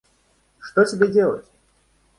[0.57, 1.45] Что тебе делать?